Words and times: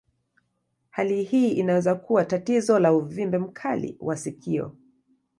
Hali 0.89 1.23
hii 1.23 1.51
inaweza 1.51 1.95
kuwa 1.95 2.25
tatizo 2.25 2.79
la 2.79 2.93
uvimbe 2.93 3.37
mkali 3.37 3.97
wa 3.99 4.17
sikio. 4.17 4.75